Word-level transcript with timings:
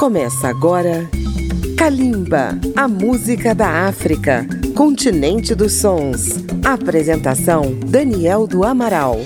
Começa 0.00 0.48
agora 0.48 1.10
Kalimba, 1.76 2.58
a 2.74 2.88
música 2.88 3.54
da 3.54 3.86
África, 3.86 4.46
continente 4.74 5.54
dos 5.54 5.74
sons. 5.74 6.36
Apresentação 6.64 7.74
Daniel 7.86 8.46
do 8.46 8.64
Amaral. 8.64 9.20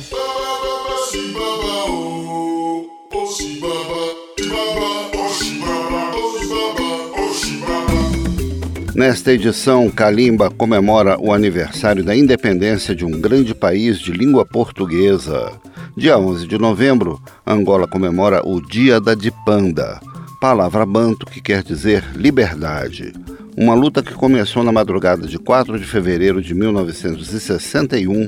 Nesta 8.97 9.33
edição, 9.33 9.89
Kalimba 9.89 10.51
comemora 10.51 11.17
o 11.21 11.33
aniversário 11.33 12.03
da 12.03 12.17
independência 12.17 12.97
de 12.97 13.05
um 13.05 13.13
grande 13.13 13.55
país 13.55 14.01
de 14.01 14.11
língua 14.11 14.45
portuguesa. 14.45 15.53
Dia 15.97 16.19
11 16.19 16.49
de 16.49 16.59
novembro, 16.59 17.23
Angola 17.47 17.87
comemora 17.87 18.43
o 18.45 18.61
Dia 18.61 19.01
da 19.01 19.15
Dipanda, 19.15 20.01
palavra 20.45 20.85
banto 20.85 21.25
que 21.25 21.41
quer 21.41 21.63
dizer 21.63 22.05
liberdade. 22.15 23.15
Uma 23.57 23.73
luta 23.73 24.03
que 24.03 24.13
começou 24.13 24.63
na 24.63 24.71
madrugada 24.71 25.27
de 25.27 25.39
4 25.39 25.79
de 25.79 25.87
fevereiro 25.87 26.43
de 26.43 26.55
1961, 26.55 28.27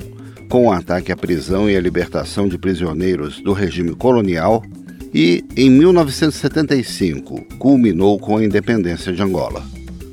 com 0.49 0.65
o 0.65 0.71
ataque 0.71 1.11
à 1.11 1.15
prisão 1.15 1.69
e 1.69 1.77
à 1.77 1.79
libertação 1.79 2.47
de 2.47 2.57
prisioneiros 2.57 3.39
do 3.39 3.53
regime 3.53 3.93
colonial, 3.93 4.63
e 5.13 5.45
em 5.55 5.69
1975 5.69 7.39
culminou 7.59 8.17
com 8.17 8.37
a 8.37 8.43
independência 8.43 9.13
de 9.13 9.21
Angola. 9.21 9.63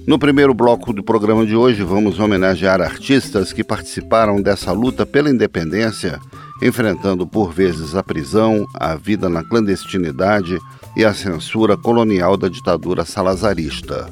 No 0.07 0.19
primeiro 0.19 0.53
bloco 0.53 0.93
do 0.93 1.03
programa 1.03 1.47
de 1.47 1.57
hoje, 1.57 1.83
vamos 1.83 2.21
homenagear 2.21 2.83
artistas 2.83 3.51
que 3.51 3.65
participaram 3.65 4.43
dessa 4.43 4.73
luta 4.73 5.07
pela 5.07 5.31
independência, 5.31 6.21
enfrentando 6.65 7.27
por 7.27 7.53
vezes 7.53 7.95
a 7.95 8.03
prisão, 8.03 8.67
a 8.75 8.97
vida 8.97 9.29
na 9.29 9.45
clandestinidade 9.45 10.59
e 10.97 11.05
a 11.05 11.13
censura 11.13 11.77
colonial 11.77 12.37
da 12.37 12.49
ditadura 12.49 13.05
salazarista. 13.05 14.09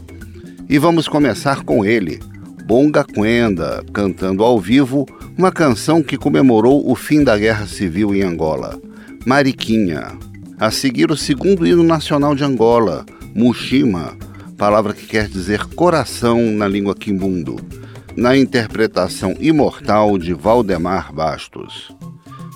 E 0.68 0.78
vamos 0.78 1.08
começar 1.08 1.64
com 1.64 1.84
ele, 1.84 2.20
Bonga 2.66 3.02
Quenda, 3.02 3.82
cantando 3.92 4.44
ao 4.44 4.60
vivo 4.60 5.06
uma 5.36 5.50
canção 5.50 6.02
que 6.02 6.18
comemorou 6.18 6.88
o 6.88 6.94
fim 6.94 7.24
da 7.24 7.38
Guerra 7.38 7.66
Civil 7.66 8.14
em 8.14 8.22
Angola, 8.22 8.78
Mariquinha. 9.24 10.12
A 10.60 10.70
seguir, 10.70 11.10
o 11.10 11.16
segundo 11.16 11.66
hino 11.66 11.82
nacional 11.82 12.34
de 12.34 12.44
Angola, 12.44 13.06
Mushima 13.34 14.14
palavra 14.62 14.94
que 14.94 15.06
quer 15.06 15.26
dizer 15.26 15.64
coração 15.74 16.40
na 16.52 16.68
língua 16.68 16.94
quimbundo, 16.94 17.56
na 18.16 18.36
interpretação 18.36 19.34
imortal 19.40 20.16
de 20.16 20.32
Valdemar 20.32 21.12
Bastos. 21.12 21.92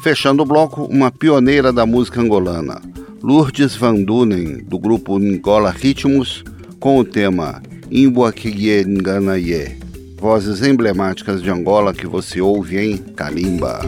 Fechando 0.06 0.44
o 0.44 0.46
bloco, 0.46 0.84
uma 0.84 1.10
pioneira 1.10 1.72
da 1.72 1.84
música 1.84 2.20
angolana, 2.20 2.80
Lourdes 3.20 3.74
Van 3.74 3.96
Dunen, 3.96 4.58
do 4.62 4.78
grupo 4.78 5.16
Angola 5.16 5.72
Ritmos, 5.72 6.44
com 6.78 6.98
o 6.98 7.04
tema 7.04 7.60
Imboakiye 7.90 8.84
Nganaye, 8.84 9.76
vozes 10.16 10.62
emblemáticas 10.62 11.42
de 11.42 11.50
Angola 11.50 11.92
que 11.92 12.06
você 12.06 12.40
ouve 12.40 12.78
em 12.78 12.98
Kalimba. 12.98 13.80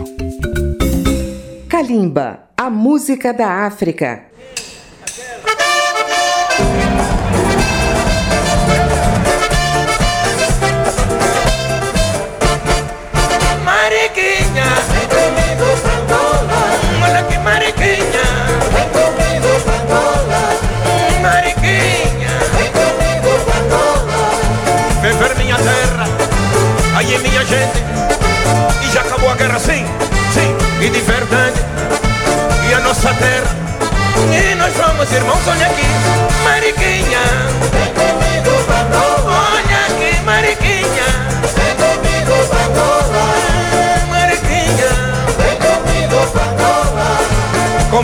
Kalimba, 1.69 2.41
a 2.57 2.69
música 2.69 3.33
da 3.33 3.65
África. 3.65 4.28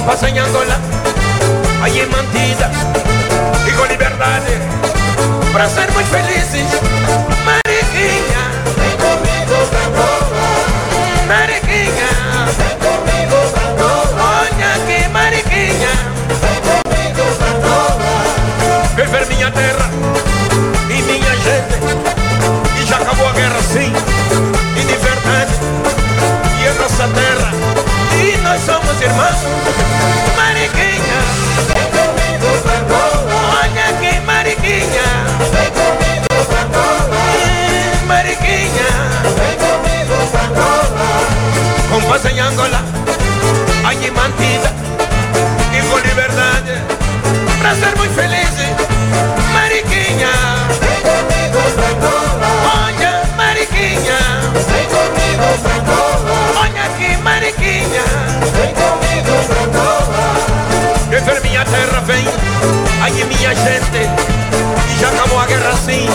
Paz 0.04 0.22
em 0.22 0.38
Angola 0.38 0.80
Aí 1.82 2.06
mantida 2.06 2.70
E 3.66 3.72
com 3.72 3.84
liberdade 3.86 4.58
Para 5.52 5.68
sermos 5.68 6.06
felizes 6.08 6.68
Mariquinha 7.44 8.54
Mariquinha, 11.26 12.46
vem 12.58 12.76
comigo 12.78 13.50
pra 13.50 13.62
Angola. 13.70 14.14
Olha 14.20 14.74
aqui, 14.74 15.08
Mariquinha, 15.08 15.88
vem 16.28 16.60
comigo 16.60 17.24
pra 17.38 17.48
Angola. 17.48 17.98
Viver 18.94 19.26
minha 19.26 19.50
terra 19.50 19.90
e 20.90 21.02
minha 21.02 21.36
gente. 21.36 22.80
E 22.80 22.86
já 22.86 22.96
acabou 22.96 23.26
a 23.26 23.32
guerra, 23.32 23.60
sim, 23.62 23.92
e 24.76 24.80
de 24.80 24.96
verdade. 24.96 25.52
E 26.62 26.68
a 26.68 26.74
nossa 26.74 27.08
terra, 27.08 27.50
e 28.22 28.36
nós 28.42 28.60
somos 28.62 29.00
irmãos. 29.00 29.53
cosa 42.14 42.30
en 42.30 42.38
Angola, 42.38 42.80
allí 43.84 44.08
mantida, 44.12 44.70
y 45.72 45.80
con 45.90 46.00
libertad, 46.00 46.62
para 47.58 47.74
ser 47.74 47.96
muy 47.96 48.08
feliz, 48.08 48.50
mariquinha. 49.52 50.30
Vem 50.80 51.00
comigo 51.10 51.60
pra 51.74 51.88
Angola, 51.88 52.48
olha 52.86 53.22
mariquinha. 53.36 54.18
Vem 54.70 54.86
comigo 54.94 55.46
pra 55.60 55.74
Angola, 55.74 56.36
olha 56.60 56.86
que 56.98 57.16
mariquinha. 57.20 58.06
Vem 58.54 58.72
comigo 58.74 59.34
pra 59.48 59.62
Angola, 59.64 60.24
que 61.10 61.20
ver 61.20 61.64
terra 61.64 62.00
vem, 62.06 62.24
allí 63.02 63.24
minha 63.24 63.54
gente, 63.56 64.08
e 64.88 65.00
já 65.00 65.08
acabou 65.08 65.40
a 65.40 65.46
guerra 65.46 65.70
assim. 65.70 66.08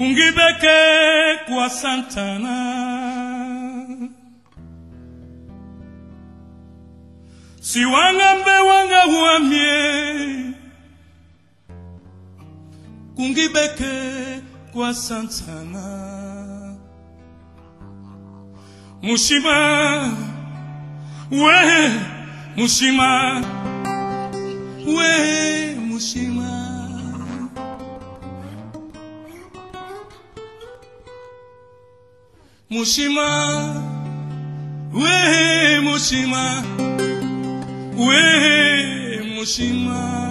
Kungibeke 0.00 0.76
kwa 1.48 1.70
Santana. 1.70 2.56
Si 7.60 7.84
wanga 7.84 8.34
mbe 8.40 8.50
wanga 8.68 9.02
huamie. 9.02 10.52
Kungibeke 13.16 13.92
kwa 14.72 14.94
Santana. 14.94 15.84
Mushima. 19.02 20.16
We 21.30 21.90
Mushima. 22.56 23.44
We 24.86 25.74
Mushima 25.88 26.39
Mushima, 32.70 33.82
we 34.92 35.02
Mushima, 35.82 36.62
we 37.96 39.18
Mushima. 39.34 40.29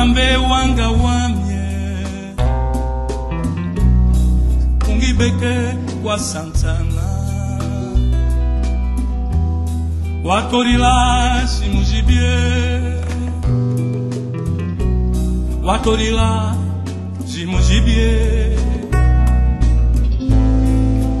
Si 0.00 0.06
wanga 0.06 0.12
mbe 0.12 0.36
wanga 0.36 0.88
wamye. 0.88 1.60
Ungibeke 4.88 5.74
kwa 6.02 6.18
Santana. 6.18 7.02
Watorila 10.24 11.48
simujibie 11.48 12.38
Watorila 15.64 16.54
simujibie 17.26 18.56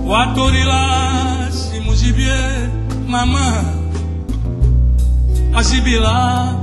Watorila 0.06 1.48
simujibie 1.50 2.38
Mama. 3.08 3.64
Azibila 5.54 6.54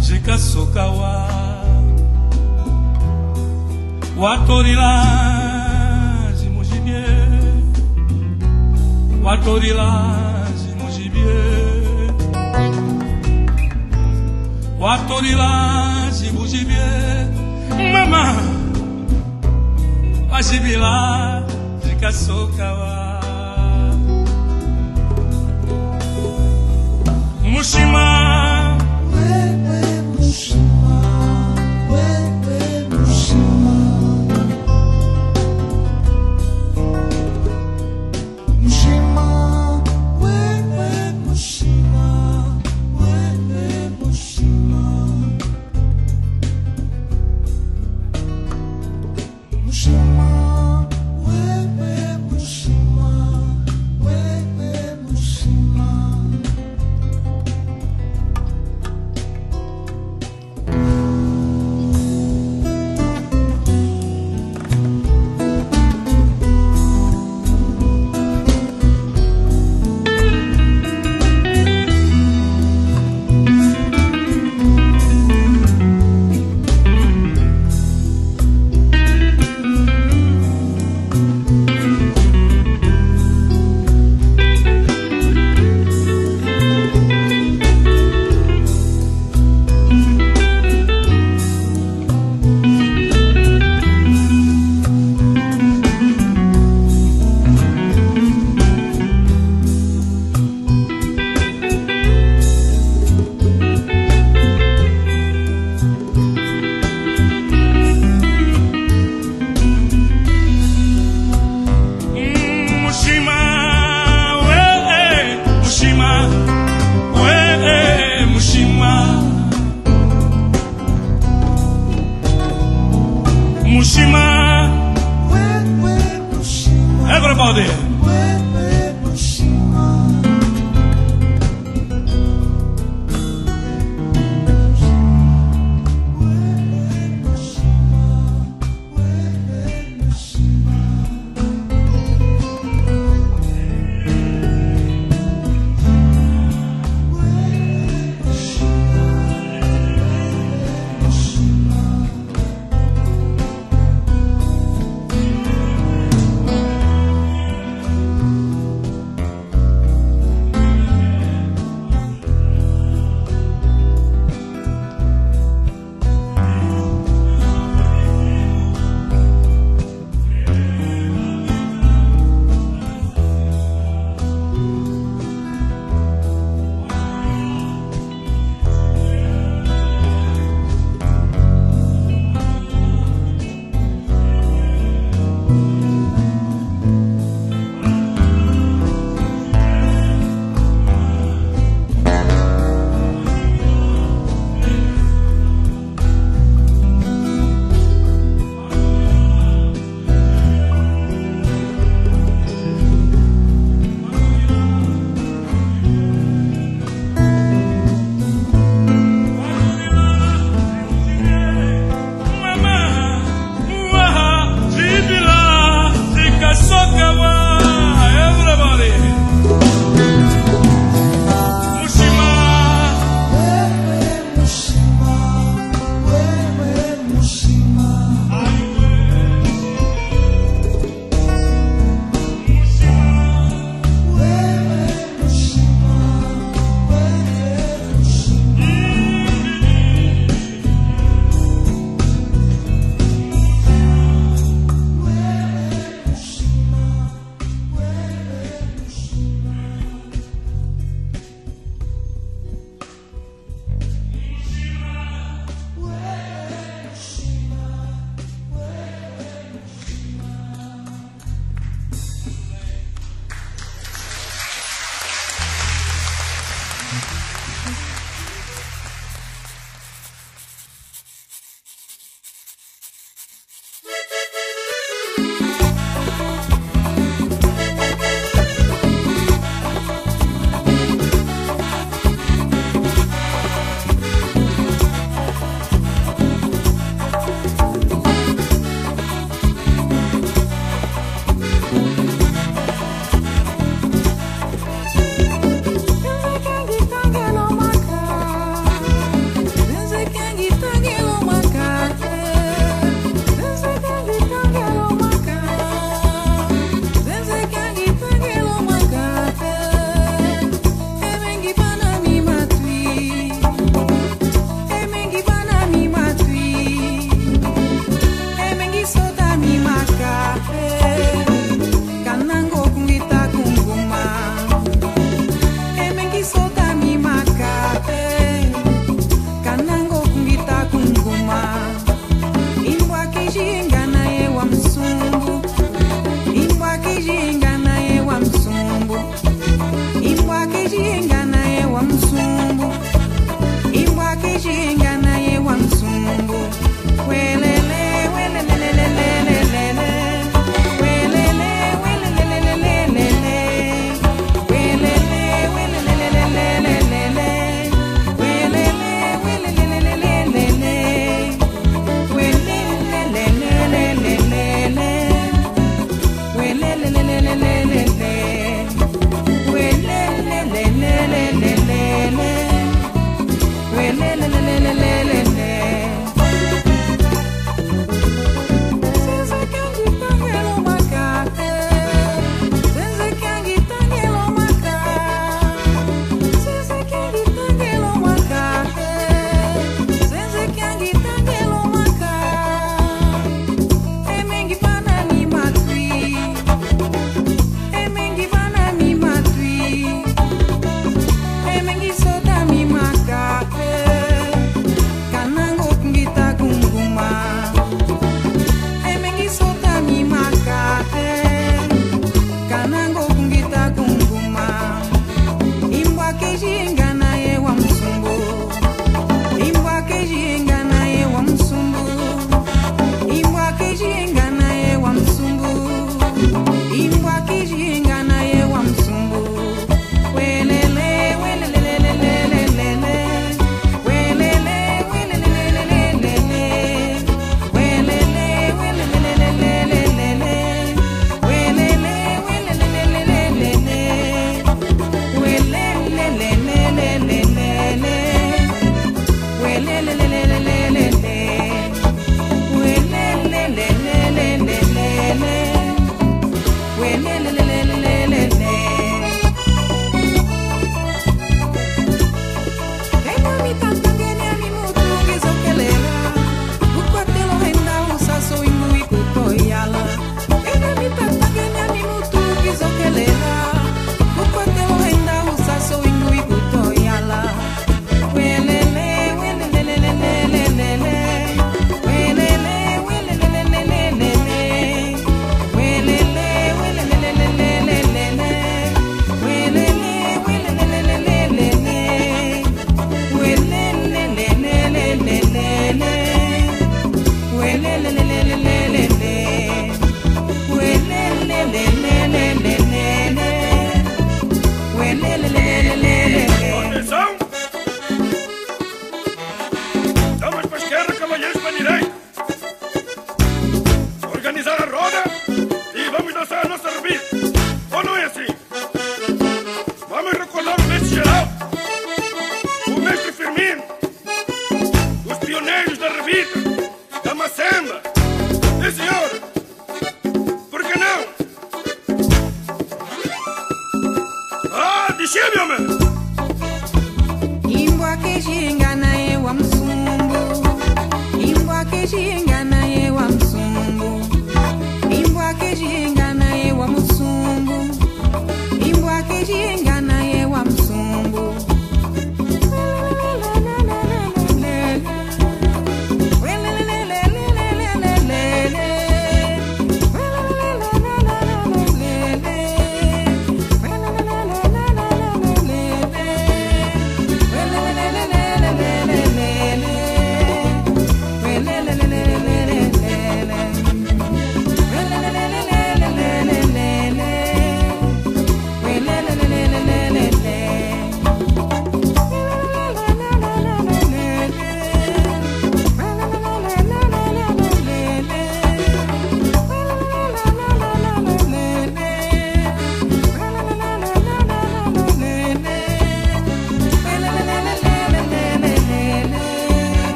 Jikasokawa 0.00 1.28
Watorila 4.18 4.90
simujibie 6.34 7.04
Watorila 9.22 9.88
simujibie 10.56 11.40
Watorila 14.80 15.50
simujibie 16.12 16.86
Mama 17.92 18.34
Azibila 20.32 21.42
Jikasokawa 21.84 23.22
Mushima 27.42 28.37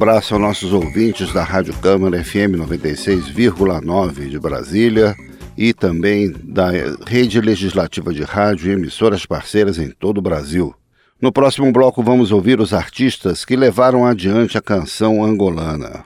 abraço 0.00 0.32
aos 0.32 0.42
nossos 0.42 0.72
ouvintes 0.72 1.30
da 1.30 1.44
Rádio 1.44 1.74
Câmara 1.74 2.24
FM 2.24 2.56
96,9 2.56 4.30
de 4.30 4.38
Brasília 4.38 5.14
e 5.58 5.74
também 5.74 6.34
da 6.42 6.70
Rede 7.06 7.38
Legislativa 7.38 8.10
de 8.10 8.22
Rádio 8.22 8.70
e 8.70 8.72
emissoras 8.72 9.26
parceiras 9.26 9.78
em 9.78 9.90
todo 9.90 10.16
o 10.16 10.22
Brasil. 10.22 10.74
No 11.20 11.30
próximo 11.30 11.70
bloco 11.70 12.02
vamos 12.02 12.32
ouvir 12.32 12.60
os 12.60 12.72
artistas 12.72 13.44
que 13.44 13.54
levaram 13.54 14.06
adiante 14.06 14.56
a 14.56 14.62
canção 14.62 15.22
angolana. 15.22 16.02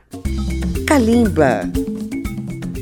Kalimba. 0.89 1.61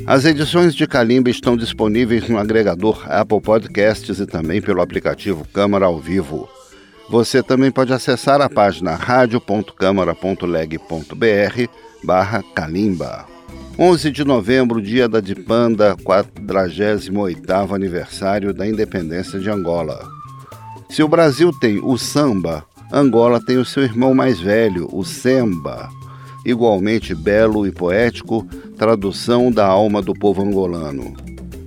As 0.07 0.25
edições 0.25 0.73
de 0.73 0.87
Kalimba 0.87 1.29
estão 1.29 1.55
disponíveis 1.55 2.27
no 2.27 2.39
agregador 2.39 3.05
Apple 3.07 3.39
Podcasts 3.39 4.19
e 4.19 4.25
também 4.25 4.59
pelo 4.59 4.81
aplicativo 4.81 5.45
Câmara 5.53 5.85
ao 5.85 5.99
Vivo. 5.99 6.49
Você 7.09 7.43
também 7.43 7.69
pode 7.69 7.91
acessar 7.93 8.41
a 8.41 8.49
página 8.49 8.95
radio.câmara.leg.br 8.95 11.69
barra 12.03 12.43
Kalimba. 12.55 13.25
11 13.77 14.11
de 14.11 14.23
novembro, 14.23 14.81
dia 14.81 15.09
da 15.09 15.19
Dipanda, 15.19 15.95
48º 15.97 17.73
aniversário 17.73 18.53
da 18.53 18.67
independência 18.67 19.39
de 19.39 19.49
Angola. 19.49 19.99
Se 20.89 21.01
o 21.01 21.07
Brasil 21.07 21.51
tem 21.59 21.79
o 21.83 21.97
samba, 21.97 22.63
Angola 22.91 23.43
tem 23.43 23.57
o 23.57 23.65
seu 23.65 23.83
irmão 23.83 24.13
mais 24.13 24.39
velho, 24.39 24.87
o 24.91 25.03
semba, 25.03 25.89
igualmente 26.45 27.15
belo 27.15 27.65
e 27.65 27.71
poético, 27.71 28.45
tradução 28.77 29.51
da 29.51 29.65
alma 29.65 30.01
do 30.01 30.13
povo 30.13 30.43
angolano. 30.43 31.15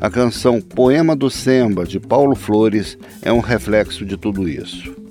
A 0.00 0.08
canção 0.08 0.60
Poema 0.60 1.16
do 1.16 1.30
Semba, 1.30 1.84
de 1.84 1.98
Paulo 1.98 2.36
Flores, 2.36 2.96
é 3.22 3.32
um 3.32 3.40
reflexo 3.40 4.04
de 4.04 4.16
tudo 4.16 4.48
isso. 4.48 5.05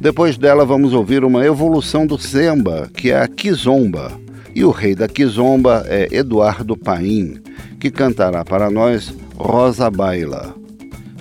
Depois 0.00 0.38
dela, 0.38 0.64
vamos 0.64 0.94
ouvir 0.94 1.26
uma 1.26 1.44
evolução 1.44 2.06
do 2.06 2.18
semba, 2.18 2.88
que 2.96 3.10
é 3.10 3.20
a 3.20 3.28
kizomba. 3.28 4.10
E 4.54 4.64
o 4.64 4.70
rei 4.70 4.94
da 4.94 5.06
kizomba 5.06 5.84
é 5.86 6.08
Eduardo 6.10 6.74
Paim, 6.74 7.34
que 7.78 7.90
cantará 7.90 8.42
para 8.42 8.70
nós 8.70 9.14
Rosa 9.36 9.90
Baila. 9.90 10.54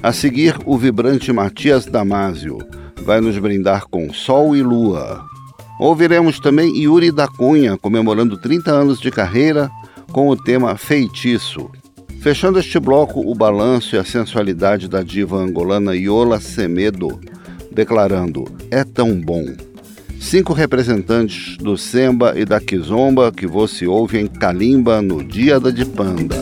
A 0.01 0.13
seguir, 0.13 0.55
o 0.65 0.77
vibrante 0.77 1.33
Matias 1.33 1.85
Damasio 1.85 2.57
vai 3.03 3.19
nos 3.19 3.37
brindar 3.37 3.85
com 3.85 4.13
Sol 4.13 4.55
e 4.55 4.63
Lua. 4.63 5.25
Ouviremos 5.77 6.39
também 6.39 6.77
Yuri 6.77 7.11
da 7.11 7.27
Cunha 7.27 7.77
comemorando 7.77 8.37
30 8.37 8.71
anos 8.71 9.01
de 9.01 9.11
carreira 9.11 9.69
com 10.13 10.29
o 10.29 10.37
tema 10.37 10.77
Feitiço. 10.77 11.69
Fechando 12.21 12.59
este 12.59 12.79
bloco, 12.79 13.19
o 13.19 13.35
balanço 13.35 13.97
e 13.97 13.99
a 13.99 14.05
sensualidade 14.05 14.87
da 14.87 15.03
diva 15.03 15.35
angolana 15.35 15.93
Yola 15.93 16.39
Semedo, 16.39 17.19
declarando: 17.71 18.45
É 18.71 18.83
tão 18.83 19.19
bom. 19.19 19.45
Cinco 20.19 20.53
representantes 20.53 21.57
do 21.57 21.77
Semba 21.77 22.33
e 22.37 22.43
da 22.43 22.59
Kizomba 22.59 23.31
que 23.31 23.47
você 23.47 23.87
ouve 23.87 24.19
em 24.19 24.27
Kalimba 24.27 25.01
no 25.01 25.23
Dia 25.23 25.59
da 25.59 25.71
Dipanda. 25.71 26.35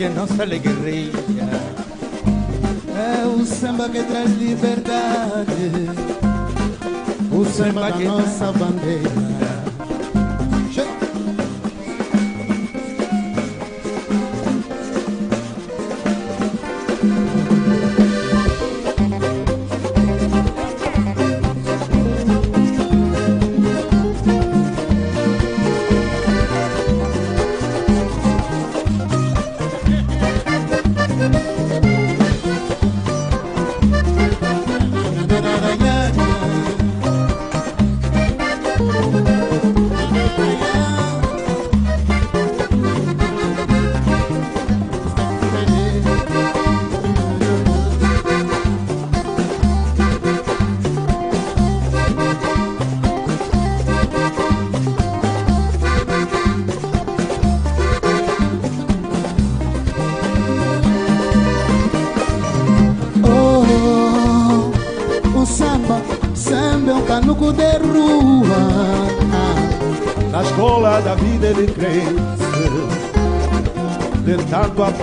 Que 0.00 0.04
é 0.04 0.08
nossa 0.08 0.42
alegria. 0.42 1.12
É 2.96 3.26
o 3.26 3.44
samba 3.44 3.86
que 3.86 4.02
traz 4.02 4.30
liberdade. 4.30 5.72
O 7.30 7.44
samba, 7.44 7.92
que 7.92 8.04
nossa 8.04 8.50
bandeira. 8.52 9.39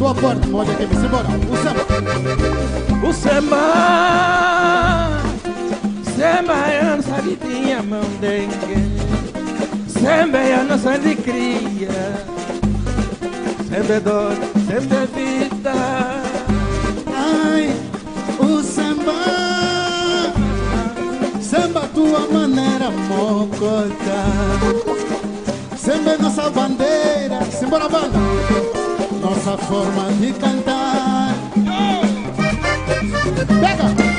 tua 0.00 0.14
porta, 0.14 0.46
molha 0.48 0.72
aqui, 0.72 0.86
simbora, 0.96 1.28
o 1.28 1.56
samba. 1.56 1.86
O 3.06 3.12
samba, 3.12 5.20
samba 6.16 6.54
é 6.68 6.80
a 6.80 6.96
nossa 6.96 7.20
vidinha, 7.22 7.82
mão 7.82 8.00
dengue. 8.20 8.76
Samba 9.88 10.38
é 10.38 10.54
a 10.54 10.64
nossa 10.64 10.94
alegria. 10.94 11.90
Samba 13.68 13.92
é 13.92 14.00
dor, 14.00 14.32
samba 14.66 14.96
é 14.96 15.06
vida. 15.14 15.74
Ai, 17.14 17.76
o 18.38 18.62
samba, 18.62 19.12
samba 21.42 21.82
tua 21.94 22.20
maneira 22.32 22.90
mocota. 22.90 25.19
É 25.92 26.16
nossa 26.22 26.48
bandeira, 26.50 27.44
simbora 27.50 27.88
banda, 27.88 28.16
nossa 29.20 29.58
forma 29.58 30.12
de 30.20 30.32
cantar. 30.34 31.34
Pega! 33.60 34.09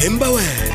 Limbawe. 0.00 0.67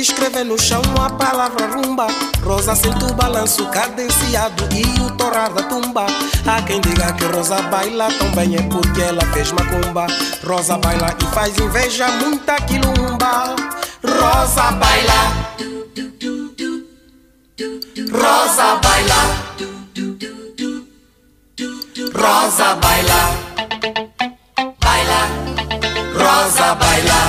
Serpente, 0.00 0.10
escreve 0.10 0.44
no 0.44 0.58
chão 0.58 0.82
a 1.00 1.10
palavra 1.10 1.66
rumba. 1.66 2.06
Rosa 2.42 2.74
sente 2.74 3.04
o 3.04 3.14
balanço 3.14 3.66
cadenciado 3.66 4.68
e 4.74 5.00
o 5.02 5.10
torrar 5.16 5.52
da 5.52 5.62
tumba. 5.62 6.06
Há 6.46 6.62
quem 6.62 6.80
diga 6.80 7.12
que 7.12 7.24
Rosa 7.26 7.60
baila 7.62 8.08
tão 8.18 8.30
bem 8.32 8.56
é 8.56 8.62
porque 8.62 9.00
ela 9.02 9.24
fez 9.32 9.52
macumba. 9.52 10.06
Rosa 10.44 10.78
baila 10.78 11.14
e 11.20 11.34
faz 11.34 11.56
inveja 11.58 12.08
muita 12.08 12.56
quilumba. 12.62 13.54
Rosa 14.02 14.72
baila. 14.72 15.20
Rosa 18.10 18.76
baila. 18.76 19.20
Rosa 22.14 22.74
baila. 22.76 23.50
Baila. 24.80 25.20
Rosa. 26.14 26.74
Baila. 26.74 27.20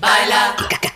Baila. 0.00 0.95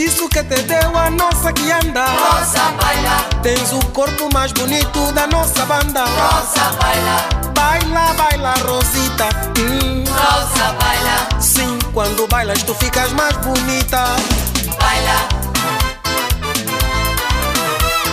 Feitiço 0.00 0.30
que 0.30 0.42
te 0.42 0.62
deu 0.62 0.96
a 0.96 1.10
nossa 1.10 1.52
que 1.52 1.70
anda. 1.70 2.06
Rosa 2.06 2.72
baila. 2.80 3.22
Tens 3.42 3.70
o 3.70 3.80
corpo 3.90 4.30
mais 4.32 4.50
bonito 4.50 5.12
da 5.12 5.26
nossa 5.26 5.66
banda. 5.66 6.06
Rosa 6.06 6.72
baila. 6.80 7.28
Baila, 7.54 8.14
baila, 8.14 8.54
Rosita. 8.66 9.28
Hum. 9.58 10.04
Rosa 10.08 10.72
baila. 10.80 11.28
Sim, 11.38 11.78
quando 11.92 12.26
bailas 12.28 12.62
tu 12.62 12.74
ficas 12.76 13.12
mais 13.12 13.36
bonita. 13.44 14.06
Baila. 14.80 15.28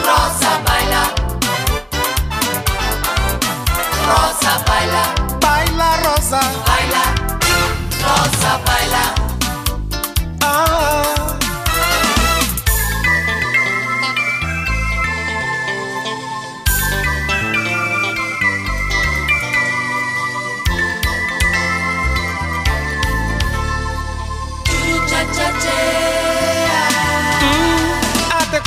Rosa 0.04 0.60
baila. 0.67 1.04
Rosa 4.10 4.63
baila. 4.67 5.04
Baila, 5.39 5.95
Rosa. 6.04 6.41
Baila. 6.67 7.04
Rosa 8.04 8.60
baila. 8.65 9.37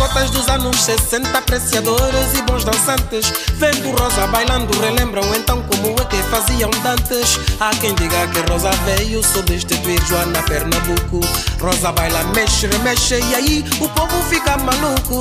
Cotas 0.00 0.30
dos 0.30 0.48
anos 0.48 0.80
60, 0.80 1.36
apreciadores 1.36 2.32
e 2.34 2.40
bons 2.42 2.64
dançantes. 2.64 3.30
Vendo 3.56 3.90
Rosa 3.90 4.26
bailando, 4.28 4.72
relembram 4.80 5.22
então 5.36 5.62
como 5.62 5.90
é 5.90 6.04
que 6.06 6.16
faziam 6.30 6.70
dantes. 6.82 7.38
Há 7.60 7.68
quem 7.78 7.94
diga 7.94 8.26
que 8.28 8.40
Rosa 8.50 8.70
veio 8.86 9.22
substituir 9.22 10.02
Joana 10.06 10.42
Pernambuco. 10.44 11.20
Rosa 11.60 11.92
baila, 11.92 12.24
mexe, 12.34 12.66
remexe 12.66 13.20
e 13.20 13.34
aí 13.34 13.64
o 13.78 13.88
povo 13.90 14.22
fica 14.30 14.56
maluco. 14.56 15.20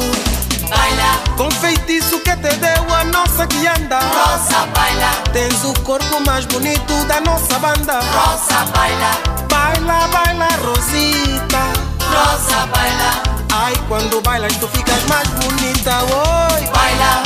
Baila 0.70 1.20
com 1.36 1.52
feitiço 1.52 2.18
que 2.22 2.36
te 2.38 2.56
deu 2.56 2.96
a 2.96 3.04
nossa 3.04 3.46
que 3.48 3.68
anda. 3.68 4.00
Rosa 4.00 4.66
baila, 4.68 5.12
tens 5.34 5.62
o 5.66 5.74
corpo 5.82 6.22
mais 6.26 6.46
bonito 6.46 6.94
da 7.06 7.20
nossa 7.20 7.60
banda. 7.60 8.00
Rosa 8.00 8.64
baila, 8.72 9.12
baila, 9.50 10.08
baila, 10.08 10.48
Rosita. 10.64 11.64
Rosa 12.00 12.66
baila. 12.68 13.29
Ai, 13.54 13.76
quando 13.88 14.22
bailas 14.22 14.54
tu 14.60 14.68
ficas 14.68 15.02
mais 15.10 15.28
bonita, 15.30 16.04
oi. 16.04 16.62
Baila. 16.74 17.24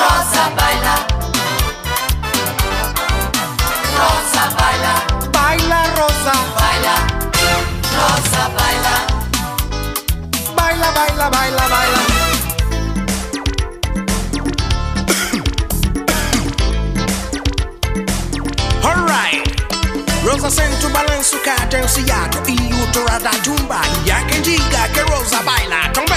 Rosa 0.00 0.44
baila. 0.56 0.94
Rosa 3.98 4.44
baila. 4.58 4.94
Baila, 5.32 5.80
Rosa. 5.98 6.34
Baila. 6.58 6.94
Rosa 7.98 8.42
baila. 8.56 8.94
Baila, 10.56 10.90
baila, 10.92 11.30
baila, 11.30 11.68
baila. 11.68 12.23
Rosa 20.34 20.50
sente 20.50 20.84
o 20.84 20.90
balanço 20.90 21.38
cadenciado 21.38 22.38
e 22.50 22.74
o 22.74 22.90
torar 22.90 23.22
da 23.22 23.30
tumba. 23.30 23.80
E 24.04 24.10
há 24.10 24.24
quem 24.24 24.42
diga 24.42 24.88
que 24.88 25.00
Rosa 25.02 25.40
baila 25.42 25.88
também, 25.90 26.14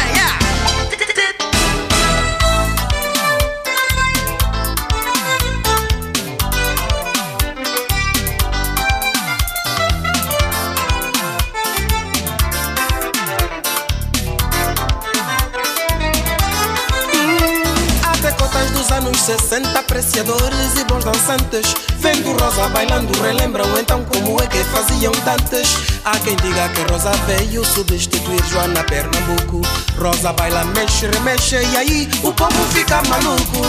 Até 18.03 18.31
cotas 18.31 18.71
dos 18.71 18.91
anos 18.91 19.21
60, 19.21 19.77
apreciadores 19.77 20.75
e 20.75 20.83
bons 20.85 21.03
dançantes. 21.03 21.96
Vendo 22.07 22.31
Rosa 22.41 22.69
bailando, 22.69 23.21
relembram 23.21 23.67
então 23.77 24.01
como 24.05 24.41
é 24.41 24.47
que 24.47 24.63
faziam 24.63 25.11
dantes. 25.25 25.75
Há 26.05 26.17
quem 26.19 26.37
diga 26.37 26.69
que 26.69 26.89
Rosa 26.89 27.11
veio 27.27 27.65
substituir 27.65 28.41
Joana 28.45 28.81
Pernambuco. 28.85 29.59
Rosa 29.99 30.31
baila, 30.31 30.63
mexe, 30.73 31.05
remexe 31.07 31.57
e 31.57 31.75
aí 31.75 32.09
o 32.23 32.31
povo 32.31 32.63
fica 32.71 33.01
maluco. 33.09 33.59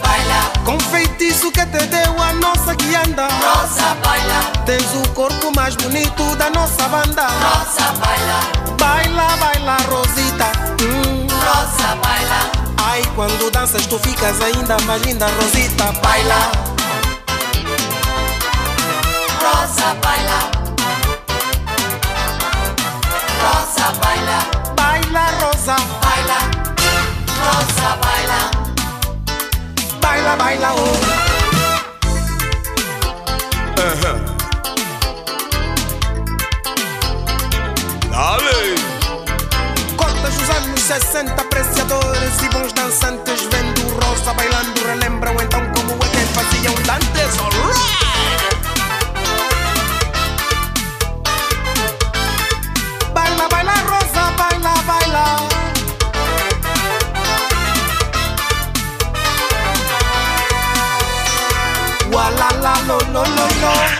Baila, 0.00 0.52
Com 0.64 0.78
feitiço 0.78 1.50
que 1.50 1.66
te 1.66 1.84
deu 1.86 2.22
a 2.22 2.32
nossa 2.34 2.76
que 2.76 2.94
anda. 2.94 3.26
Rosa, 3.26 3.96
baila, 4.04 4.52
Tens 4.64 4.94
o 4.94 5.08
corpo 5.08 5.50
mais 5.56 5.74
bonito 5.74 6.36
da 6.36 6.50
nossa 6.50 6.86
banda. 6.86 7.26
Rosa, 7.26 7.92
baila, 7.98 8.76
Baila, 8.78 9.36
baila, 9.36 9.76
Rosita. 9.90 10.52
Hum. 10.80 11.26
Rosa, 11.26 11.96
baila, 11.96 12.52
Ai, 12.84 13.02
quando 13.16 13.50
danças 13.50 13.84
tu 13.86 13.98
ficas 13.98 14.40
ainda 14.40 14.76
mais 14.86 15.02
linda, 15.02 15.26
Rosita. 15.26 15.90
Baila, 16.00 16.73
Baila, 30.36 30.36
baila, 30.36 30.74
oh. 30.74 30.94
Dale. 38.10 38.74
Cotas 39.96 40.34
dos 40.34 40.50
anos 40.50 40.80
60, 40.80 41.40
apreciadores 41.40 42.42
e 42.42 42.48
bons 42.48 42.72
dançantes. 42.72 43.42
Vendo 43.42 43.82
Rosa 44.04 44.32
bailando, 44.34 44.84
relembram 44.86 45.34
então 45.34 45.60
como 45.72 45.92
é 46.02 46.08
que 46.08 46.26
faziam 46.34 46.74
dantes. 46.82 47.38
Alright! 47.38 48.03
song 63.64 63.93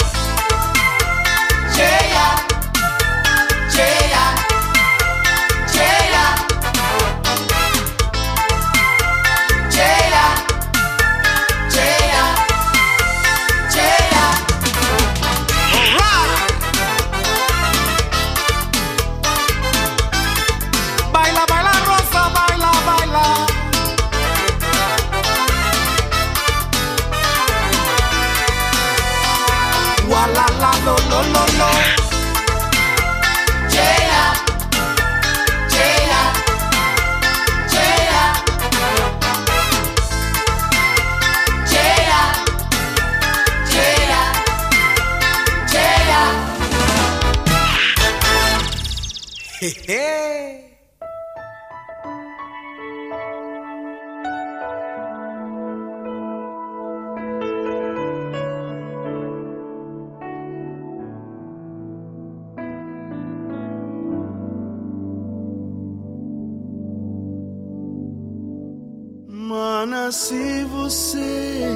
Se 70.12 70.64
você 70.64 71.67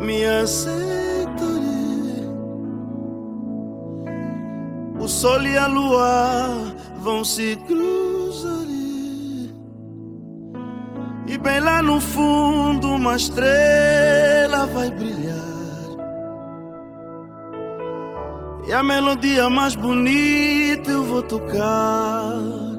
me 0.00 0.24
aceita, 0.24 1.44
o 4.98 5.08
sol 5.08 5.42
e 5.42 5.58
a 5.58 5.66
lua 5.66 6.74
vão 7.00 7.24
se 7.24 7.56
cruzar. 7.66 8.56
E 11.28 11.36
bem 11.38 11.60
lá 11.60 11.82
no 11.82 12.00
fundo 12.00 12.88
uma 12.88 13.16
estrela 13.16 14.66
vai 14.66 14.90
brilhar. 14.90 15.36
E 18.68 18.72
a 18.72 18.82
melodia 18.82 19.50
mais 19.50 19.74
bonita 19.74 20.90
eu 20.90 21.02
vou 21.02 21.22
tocar. 21.22 22.75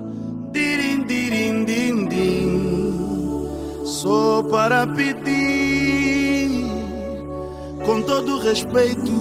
Só 3.98 4.44
para 4.44 4.86
pedir, 4.86 6.52
com 7.84 8.00
todo 8.04 8.38
respeito, 8.38 9.12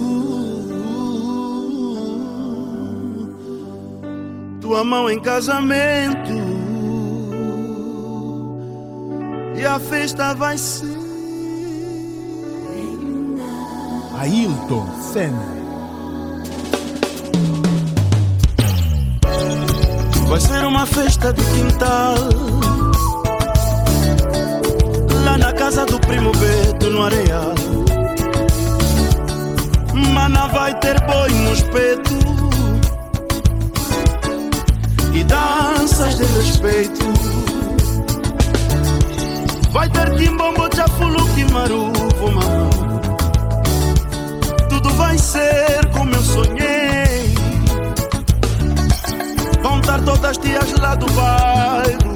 tua 4.61 4.83
mão 4.83 5.09
em 5.09 5.19
casamento. 5.19 6.31
E 9.55 9.65
a 9.65 9.79
festa 9.79 10.35
vai 10.35 10.55
ser. 10.59 10.95
Ailton 14.19 14.87
Senna. 15.11 15.57
Vai 20.27 20.39
ser 20.39 20.63
uma 20.65 20.85
festa 20.85 21.33
de 21.33 21.43
quintal 21.43 22.46
casa 25.67 25.85
do 25.85 25.99
primo 25.99 26.31
Beto 26.31 26.89
no 26.89 27.03
areal. 27.03 27.53
Mana 30.13 30.47
vai 30.47 30.73
ter 30.79 30.97
boi 31.01 31.29
no 31.29 31.51
espeto 31.51 32.13
E 35.13 35.25
danças 35.25 36.15
de 36.15 36.23
respeito. 36.23 37.05
Vai 39.71 39.89
ter 39.89 40.15
timbombo, 40.15 40.73
chafulo, 40.73 41.27
maruvo, 41.51 42.31
mamão 42.31 42.69
Tudo 44.69 44.89
vai 44.91 45.17
ser 45.17 45.85
como 45.91 46.15
eu 46.15 46.23
sonhei. 46.23 47.35
Vão 49.61 49.81
estar 49.81 50.01
todas 50.01 50.37
tias 50.37 50.71
lá 50.79 50.95
do 50.95 51.11
bairro 51.11 52.06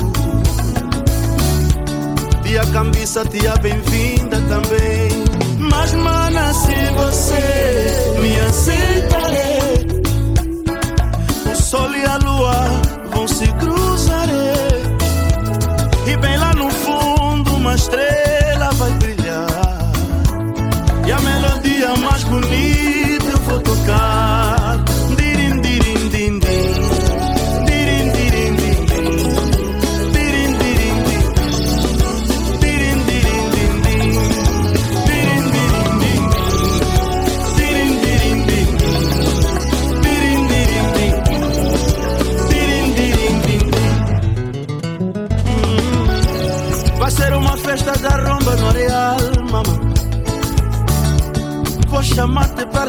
Tia 2.51 2.65
Cambiça, 2.73 3.23
tia 3.27 3.55
bem-vinda 3.61 4.35
também. 4.49 5.09
Mas 5.57 5.93
mana, 5.93 6.53
se 6.53 6.75
você 6.97 8.19
me 8.19 8.37
aceitar 8.41 9.31
O 11.49 11.55
sol 11.55 11.95
e 11.95 12.03
a 12.03 12.17
lua 12.17 12.80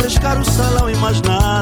arriscar 0.03 0.41
o 0.41 0.45
salão 0.45 0.91
imaginário 0.91 1.62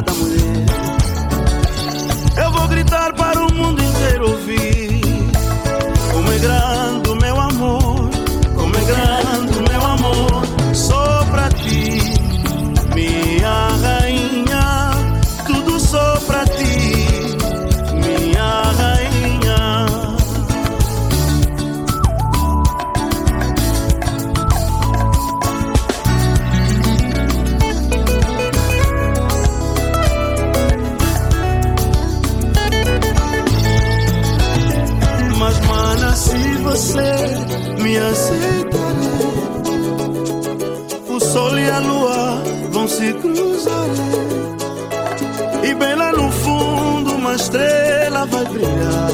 brilhar. 48.61 49.11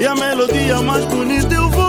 E 0.00 0.06
a 0.06 0.14
melodia 0.14 0.80
mais 0.82 1.04
bonita 1.06 1.54
eu 1.54 1.68
vou 1.70 1.87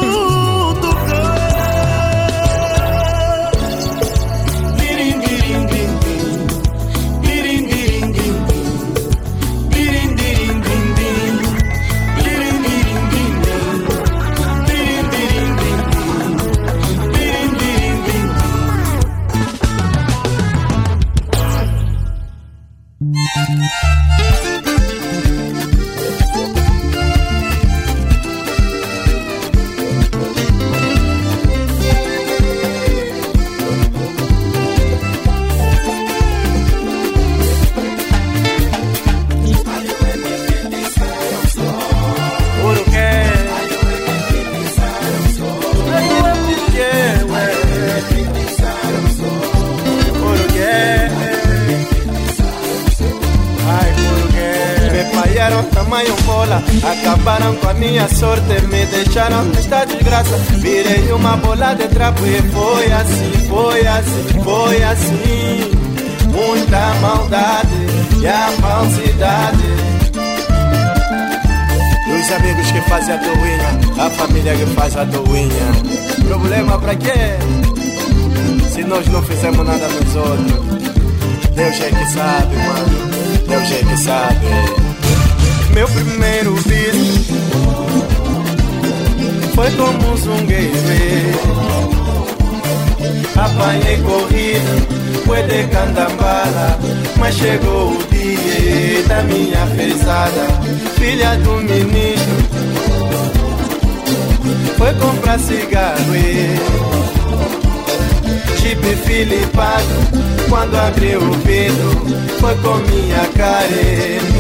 abriu 110.90 111.22
o 111.22 111.32
vidro, 111.34 111.92
foi 112.40 112.56
com 112.56 112.76
minha 112.90 113.26
careta. 113.38 114.39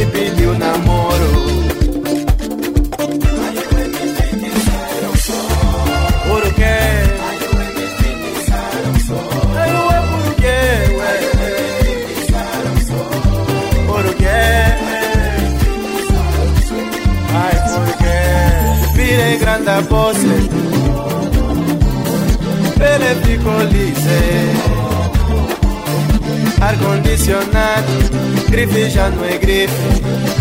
grife 28.66 28.89
já 28.89 29.10
não 29.10 29.24
é 29.24 29.38
grife, 29.38 29.74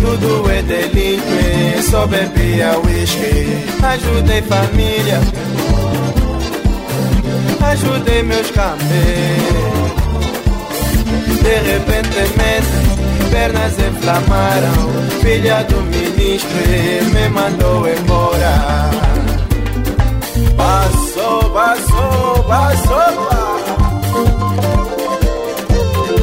tudo 0.01 0.51
é 0.51 0.61
delinque. 0.61 1.81
Só 1.89 2.05
bebia 2.05 2.77
whisky, 2.79 3.63
ajudei 3.81 4.41
família, 4.41 5.21
ajudei 7.61 8.23
meus 8.23 8.51
camelos. 8.51 8.89
De 11.41 11.55
repente, 11.71 12.09
pernas 13.31 13.73
inflamaram. 13.79 14.89
Filha 15.21 15.63
do 15.63 15.81
ministro 15.83 16.49
me 17.13 17.29
mandou 17.29 17.87
embora. 17.87 18.89
Passou, 20.57 21.49
passou, 21.51 22.43
passou. 22.43 23.29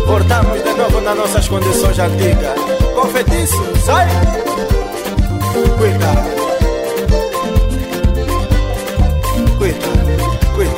Cortamos 0.06 0.62
de 0.62 0.75
nas 1.06 1.16
nossas 1.16 1.48
condições 1.48 1.98
antigas. 2.00 2.58
Confetiço, 2.96 3.62
sai! 3.84 4.08
Cuidado! 5.78 6.36
cuida 9.56 9.86
cuida 10.54 10.74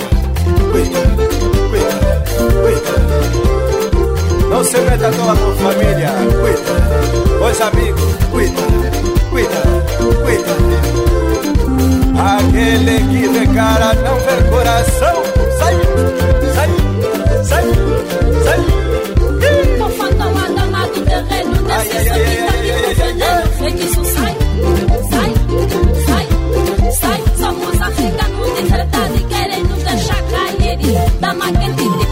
cuida 0.71 1.99
cuida. 2.61 2.93
Não 4.51 4.63
se 4.63 4.79
meta 4.79 5.09
à 5.09 5.11
toa 5.13 5.35
com 5.37 5.53
família, 5.57 6.11
cuida. 6.43 6.73
Os 7.51 7.61
amigos, 7.61 8.15
cuida, 8.31 8.63
cuida, 9.31 9.61
cuida. 10.25 10.55
Aquele 12.37 12.97
que 13.09 13.29
vê 13.29 13.47
cara 13.55 13.95
não 13.95 14.17
vê 14.17 14.37
coração, 14.51 15.23
sai, 15.59 15.75
sai, 16.55 16.71
sai. 17.45 17.98
Sai, 27.01 27.23
somos 27.39 27.81
arreganos, 27.81 28.55
despertados 28.55 29.21
e 29.21 29.25
querendo 29.25 29.85
deixar 29.85 30.23
cair. 30.23 30.79
Da 31.21 31.35
maquete 31.35 32.08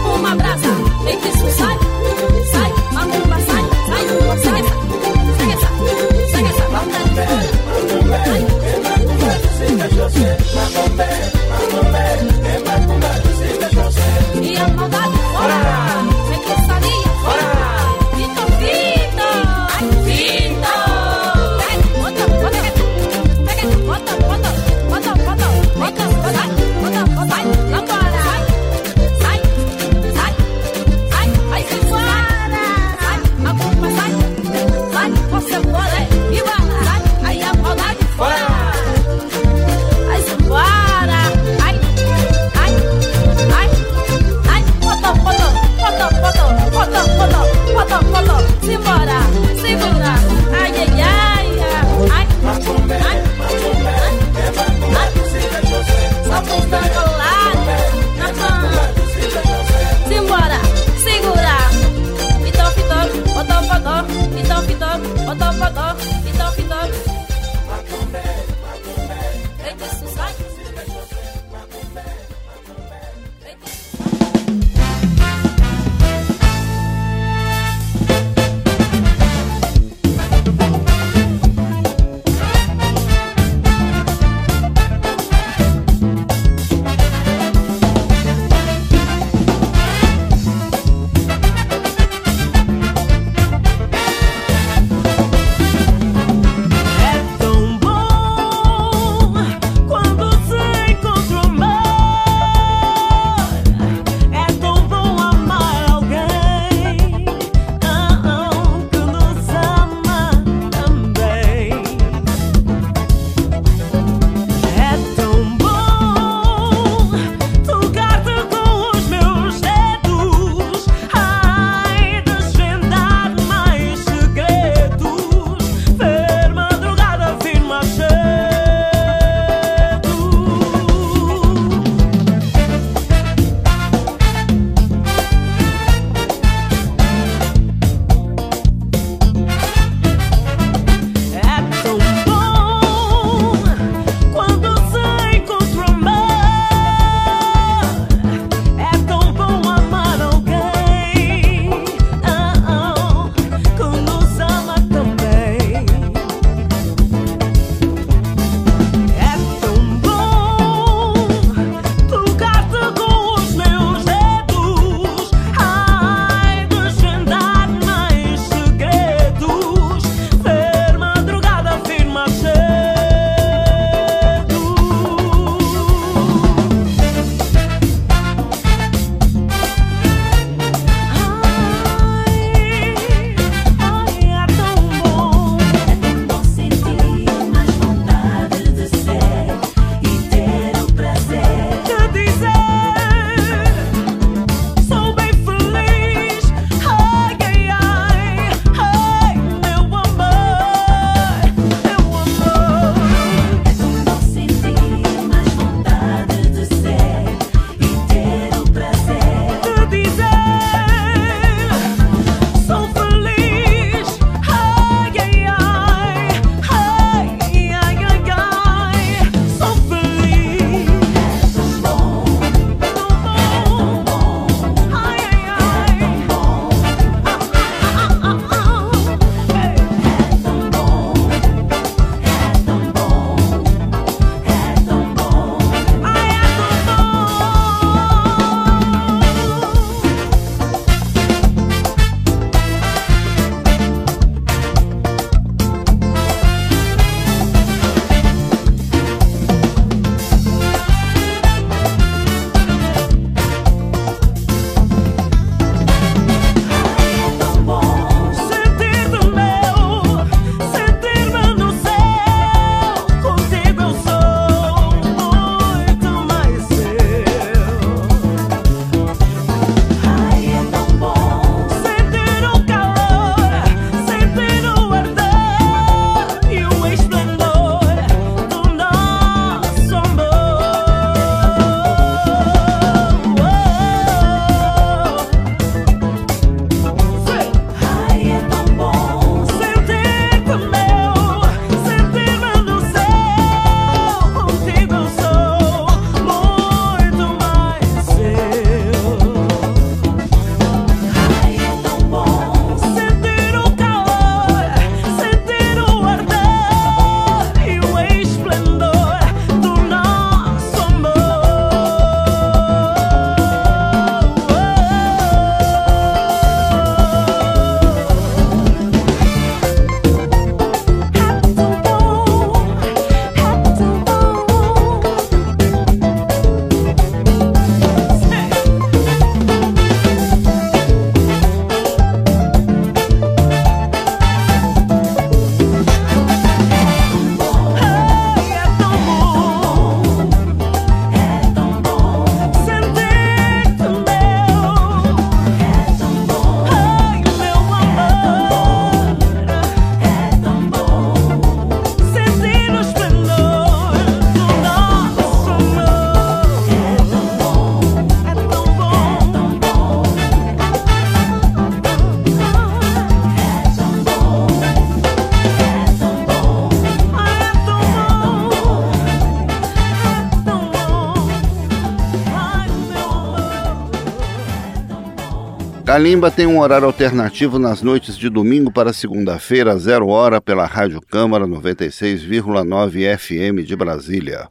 Calimba 375.97 376.29
tem 376.29 376.45
um 376.45 376.59
horário 376.59 376.85
alternativo 376.85 377.57
nas 377.57 377.81
noites 377.81 378.15
de 378.15 378.29
domingo 378.29 378.71
para 378.71 378.93
segunda-feira, 378.93 379.75
zero 379.79 380.09
hora, 380.09 380.39
pela 380.39 380.63
Rádio 380.63 381.01
Câmara 381.01 381.47
96,9 381.47 383.17
FM 383.17 383.65
de 383.65 383.75
Brasília. 383.75 384.47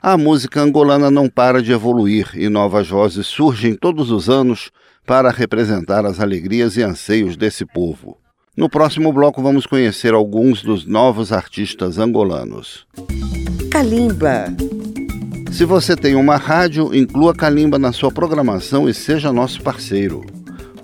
A 0.00 0.16
música 0.16 0.62
angolana 0.62 1.10
não 1.10 1.28
para 1.28 1.62
de 1.62 1.72
evoluir 1.72 2.30
e 2.32 2.48
novas 2.48 2.88
vozes 2.88 3.26
surgem 3.26 3.74
todos 3.74 4.10
os 4.10 4.30
anos 4.30 4.70
para 5.04 5.30
representar 5.30 6.06
as 6.06 6.20
alegrias 6.20 6.78
e 6.78 6.82
anseios 6.82 7.36
desse 7.36 7.66
povo. 7.66 8.16
No 8.56 8.70
próximo 8.70 9.12
bloco, 9.12 9.42
vamos 9.42 9.66
conhecer 9.66 10.14
alguns 10.14 10.62
dos 10.62 10.86
novos 10.86 11.32
artistas 11.32 11.98
angolanos. 11.98 12.86
Calimba. 13.70 14.46
Se 15.52 15.66
você 15.66 15.94
tem 15.94 16.14
uma 16.14 16.36
rádio, 16.36 16.94
inclua 16.94 17.34
Calimba 17.34 17.78
na 17.78 17.92
sua 17.92 18.10
programação 18.10 18.88
e 18.88 18.94
seja 18.94 19.30
nosso 19.30 19.60
parceiro. 19.60 20.37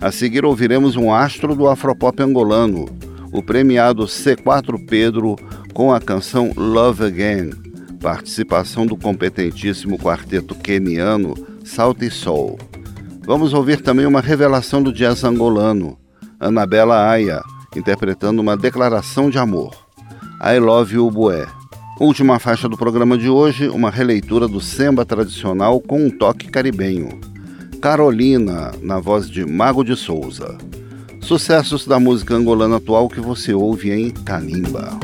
A 0.00 0.10
seguir 0.10 0.44
ouviremos 0.44 0.96
um 0.96 1.14
astro 1.14 1.54
do 1.54 1.68
afropop 1.68 2.20
angolano, 2.20 2.86
o 3.32 3.40
premiado 3.40 4.04
C4 4.04 4.84
Pedro, 4.88 5.36
com 5.72 5.94
a 5.94 6.00
canção 6.00 6.52
Love 6.56 7.04
Again, 7.04 7.50
participação 8.00 8.84
do 8.84 8.96
competentíssimo 8.96 9.96
quarteto 9.96 10.56
keniano 10.56 11.34
Salty 11.64 12.10
Soul. 12.10 12.58
Vamos 13.24 13.54
ouvir 13.54 13.80
também 13.80 14.06
uma 14.06 14.20
revelação 14.20 14.82
do 14.82 14.92
jazz 14.92 15.22
angolano, 15.22 15.96
Anabela 16.40 17.08
Aya, 17.08 17.40
interpretando 17.76 18.40
uma 18.40 18.56
declaração 18.56 19.30
de 19.30 19.38
amor, 19.38 19.72
I 20.44 20.58
Love 20.58 20.96
You 20.96 21.08
Bué. 21.12 21.46
Última 22.00 22.40
faixa 22.40 22.68
do 22.68 22.76
programa 22.76 23.16
de 23.16 23.28
hoje, 23.28 23.68
uma 23.68 23.88
releitura 23.88 24.48
do 24.48 24.60
samba 24.60 25.04
tradicional 25.04 25.80
com 25.80 26.04
um 26.04 26.10
toque 26.10 26.50
caribenho. 26.50 27.31
Carolina, 27.82 28.70
na 28.80 29.00
voz 29.00 29.28
de 29.28 29.44
Mago 29.44 29.82
de 29.82 29.96
Souza. 29.96 30.56
Sucessos 31.20 31.84
da 31.84 31.98
música 31.98 32.32
angolana 32.32 32.76
atual 32.76 33.08
que 33.08 33.20
você 33.20 33.52
ouve 33.52 33.90
em 33.90 34.08
Kalimba. 34.10 35.00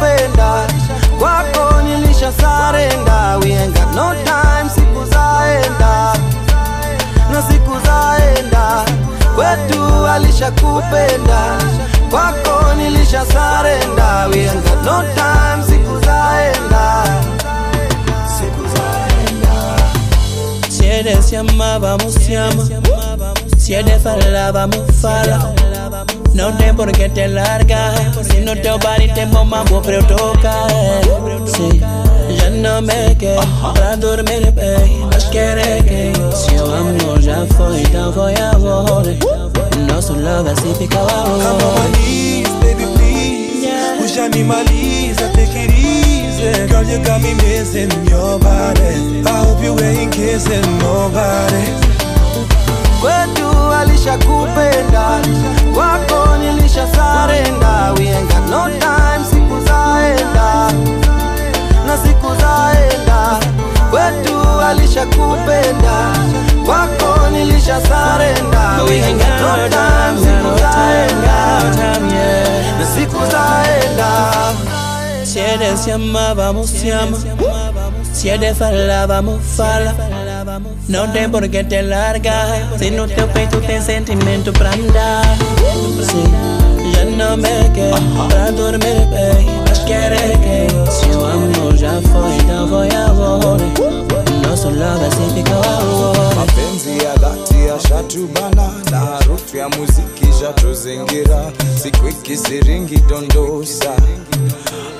Alishakupenda 0.00 0.66
kwako 1.18 1.82
nilisha 1.82 2.32
sarenda. 2.32 3.38
We 3.42 3.52
ain't 3.52 3.74
got 3.74 3.94
no 3.94 4.14
time 4.24 4.70
siku 4.74 5.04
zaenda. 5.04 6.12
Na 7.32 7.42
siku 7.42 7.72
zaenda 7.86 8.84
kwetu 9.34 10.06
alisha 10.06 10.50
kupenda. 10.50 11.58
Kwako 12.10 12.74
nilisha 12.74 13.26
sarenda. 13.26 14.26
We 14.28 14.48
ain't 14.48 14.64
got 14.64 14.84
no 14.84 15.02
time 15.14 15.62
siku 15.66 16.00
zaenda. 16.04 17.04
Siku 18.38 18.62
zaenda. 18.76 19.82
Si 20.68 20.86
eres 20.86 21.32
llama, 21.32 21.52
amaba, 21.52 21.88
llama. 22.28 23.34
Si 23.58 23.74
eres 23.74 24.02
falaba, 24.02 24.52
vamos 24.52 24.90
fala. 25.02 25.52
No 26.34 26.50
tem 26.56 26.74
por 26.74 26.90
que 26.92 27.08
te 27.08 27.28
largar. 27.28 27.94
Si 28.24 28.40
no 28.40 28.54
te 28.54 28.70
body 28.70 29.12
te 29.14 29.26
mamá, 29.26 29.64
vou 29.64 29.80
pra 29.80 29.94
eu 29.94 30.02
tocar. 30.04 30.66
Eh. 30.70 31.02
Sí, 31.46 31.80
já 32.36 32.50
não 32.50 32.80
me 32.82 33.14
quer 33.16 33.36
pra 33.74 33.96
dormir 33.96 34.50
bem. 34.52 35.06
Mas 35.12 35.24
querer 35.24 35.82
que 35.84 36.12
seu 36.34 36.64
amor 36.74 37.20
já 37.20 37.46
foi, 37.56 37.80
então 37.82 38.12
foi 38.12 38.34
agora. 38.34 39.14
Nosso 39.88 40.14
love 40.14 40.48
assim 40.48 40.74
fica 40.74 40.96
Come 40.98 41.12
on 41.12 41.38
my 41.38 41.44
agora. 41.44 41.88
knees, 41.90 42.48
baby 42.60 42.86
please 42.94 43.68
Push 43.98 44.18
animalize, 44.18 45.16
take 45.34 45.56
it 45.58 45.70
easy 45.72 46.66
Girl 46.68 46.84
you 46.84 46.98
got 47.04 47.20
me 47.20 47.34
missing 47.34 47.90
your 48.08 48.38
body 48.38 49.22
I 49.26 49.44
hope 49.44 49.62
you 49.62 49.78
ain't 49.80 50.12
kissing 50.12 50.62
nobody 50.78 51.92
kwetu 53.00 53.72
alishakupenda 53.80 55.20
kwako 56.12 56.36
nilisha 56.36 56.86
sarenda 56.94 57.92
we 57.98 58.08
ain't 58.08 58.28
got 58.30 58.48
no 58.50 58.68
time. 58.80 59.24
Siku 59.30 59.60
zaenda 59.66 60.72
na 61.86 61.96
siku 61.96 62.28
zaenda 62.40 63.38
kwetu 63.90 64.60
alishakupenda 64.68 66.12
kwako 66.66 67.28
nilisha 67.30 67.80
sarenda 67.80 68.82
we 68.88 69.02
ain't 69.04 69.18
got 69.18 69.40
no 69.40 69.68
time. 69.68 70.18
siku 70.20 70.58
zaenda 70.58 71.62
na 72.78 72.86
siku 72.94 73.18
zaenda 73.30 74.12
Si 75.24 75.38
eres 75.38 75.86
llama, 75.86 76.34
vamos 76.34 76.72
llama. 76.84 77.16
Si 78.12 78.28
eres 78.28 78.58
fala, 78.58 79.06
vamos 79.06 79.40
fala. 79.56 79.94
Não 80.92 81.08
tem 81.10 81.28
por 81.28 81.48
que 81.48 81.64
te 81.64 81.80
largar. 81.82 82.68
Se 82.78 82.90
no 82.90 83.06
teu 83.08 83.26
peito 83.28 83.60
tem 83.62 83.80
sentimento 83.80 84.52
pra 84.52 84.70
andar. 84.74 85.24
Sim, 86.02 86.30
já 86.94 87.04
não 87.06 87.36
me 87.36 87.70
quer 87.74 87.94
pra 88.28 88.50
dormir 88.50 89.06
bem. 89.10 89.46
Mas 89.66 89.78
querer 89.80 90.36
que 90.38 90.92
seu 90.92 91.24
amor 91.24 91.74
já 91.76 92.00
foi, 92.02 92.34
então 92.44 92.68
foi 92.68 92.88
agora. 92.90 93.64
Nosso 94.46 94.68
love 94.68 95.04
assim 95.06 95.30
fica 95.34 95.54
agora. 95.56 96.34
mapenzi 96.34 96.98
ya 97.04 97.14
dhati 97.16 97.66
yashatubana 97.68 98.70
na 98.90 98.98
harufu 98.98 99.56
ya 99.56 99.68
muziki 99.68 100.26
shatuzingira 100.40 101.52
siku 101.82 102.08
ikisiringi 102.08 102.98
dondosa 103.08 103.92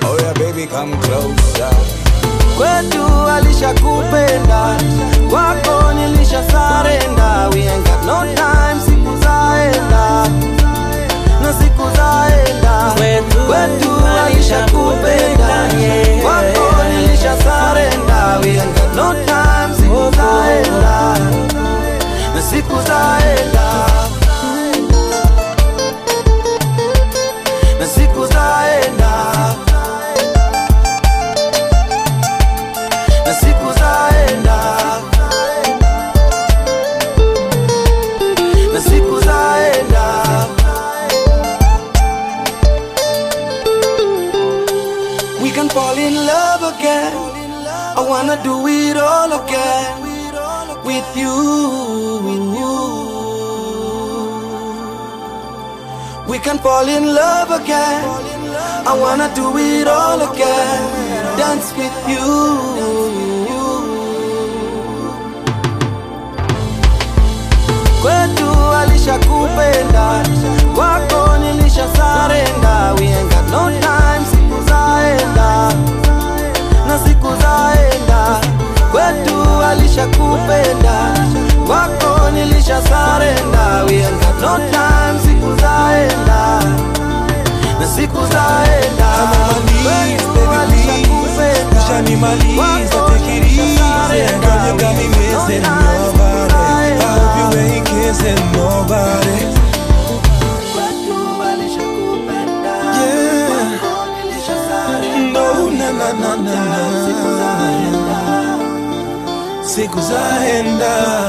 oh 0.05 0.17
yeah, 0.21 0.33
baby 0.33 0.65
come 0.67 0.95
closer 0.97 1.75
kwetu 2.57 3.03
alishakupenda 3.35 4.77
kwako 5.29 5.72
nilisha 6.09 6.43
sarenda 6.51 7.49
we 7.53 7.61
ain't 7.67 7.85
got 7.85 8.05
no 8.05 8.35
time 8.35 8.79
siku 8.85 9.17
zaenda. 9.23 10.27
Na 11.41 11.53
siku 11.53 11.83
zaenda. 11.97 12.93
Kwetu 13.47 13.91
alishakupenda 14.25 15.69
kwako 16.21 16.83
nilisha 16.89 17.37
sarenda 17.43 18.39
we 18.43 18.49
ain't 18.59 18.75
got 18.79 18.95
no 18.95 19.13
time 19.13 19.75
siku 19.77 20.11
zaenda. 20.15 21.17
Na 22.35 22.41
siku 22.41 22.75
zaenda 22.87 23.85
wanna 48.33 48.43
do 48.43 48.67
it 48.67 48.97
all 48.97 49.31
again 49.31 50.01
with 50.83 51.17
you 51.17 51.33
we 56.27 56.39
can 56.39 56.57
fall 56.57 56.87
in 56.87 57.13
love 57.13 57.51
again. 57.51 58.03
I 58.87 58.97
wanna 58.99 59.29
do 59.35 59.55
it 59.57 59.87
all 59.87 60.19
again. 60.21 61.37
Dance 61.37 61.73
with 61.77 62.09
you 62.09 63.43
kwetu 68.01 68.73
alishakupenda 68.81 70.23
kwako 70.75 71.37
nilisha 71.37 71.87
sarenda. 71.97 72.93
We 72.99 73.05
ain't 73.07 73.29
got 73.31 73.47
no 73.51 73.69
time 73.81 74.25
siku 74.31 74.69
zaenda 74.69 75.71
na 76.87 76.99
siku 77.07 77.27
zaenda. 77.27 78.39
Kwetu 78.91 79.63
alishakupenda 79.69 81.13
wako 81.69 82.29
nilisha 82.33 82.81
sarenda 82.81 83.83
we 83.87 83.93
ain't 84.05 84.19
got 84.19 84.41
no 84.41 84.57
time 84.57 85.19
siku 85.23 85.55
zaenda. 85.61 86.59
Na 87.79 87.87
siku 87.95 88.17
zaenda. 88.17 89.09
Kwetu 89.83 90.33
your 90.43 92.29
I 96.95 97.09
hope 97.19 97.55
you 97.55 97.59
ain't 97.59 97.85
kissing 97.87 98.41
nobody 98.53 99.62
na 106.21 106.35
na 106.35 106.59
na 106.71 106.83
na 107.39 107.51
na 108.07 108.19
Siku 109.63 110.01
zaenda 110.01 111.22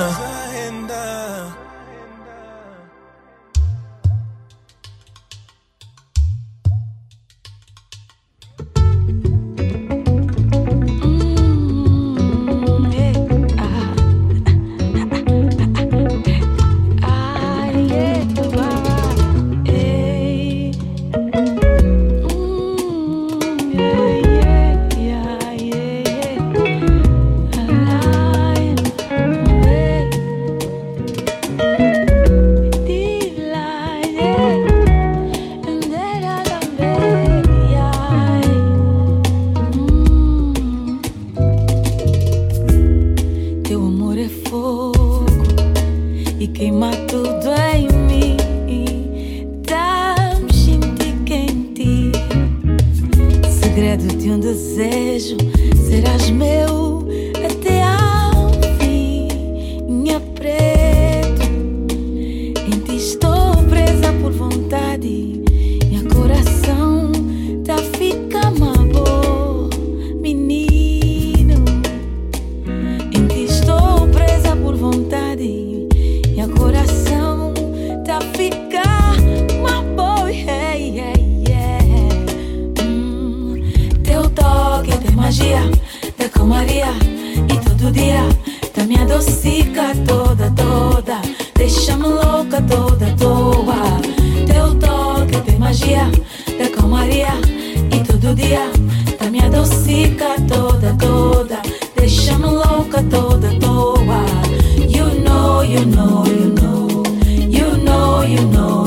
you 108.35 108.47
know. 108.47 108.84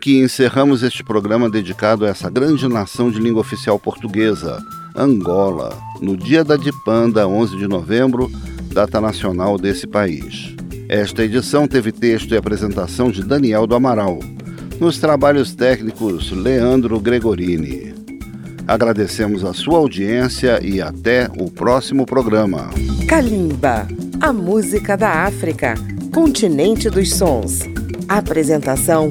Aqui 0.00 0.18
encerramos 0.18 0.82
este 0.82 1.04
programa 1.04 1.50
dedicado 1.50 2.06
a 2.06 2.08
essa 2.08 2.30
grande 2.30 2.66
nação 2.66 3.10
de 3.10 3.20
língua 3.20 3.42
oficial 3.42 3.78
portuguesa, 3.78 4.58
Angola, 4.96 5.78
no 6.00 6.16
dia 6.16 6.42
da 6.42 6.56
Dipanda, 6.56 7.28
11 7.28 7.58
de 7.58 7.68
novembro, 7.68 8.30
data 8.72 8.98
nacional 8.98 9.58
desse 9.58 9.86
país. 9.86 10.56
Esta 10.88 11.22
edição 11.22 11.68
teve 11.68 11.92
texto 11.92 12.32
e 12.32 12.36
apresentação 12.38 13.10
de 13.10 13.22
Daniel 13.22 13.66
do 13.66 13.74
Amaral. 13.74 14.18
Nos 14.80 14.98
trabalhos 14.98 15.54
técnicos, 15.54 16.30
Leandro 16.30 16.98
Gregorini. 16.98 17.94
Agradecemos 18.66 19.44
a 19.44 19.52
sua 19.52 19.76
audiência 19.76 20.64
e 20.64 20.80
até 20.80 21.28
o 21.38 21.50
próximo 21.50 22.06
programa. 22.06 22.70
Kalimba, 23.06 23.86
a 24.18 24.32
música 24.32 24.96
da 24.96 25.26
África, 25.26 25.74
continente 26.10 26.88
dos 26.88 27.12
sons. 27.12 27.58
Apresentação 28.08 29.10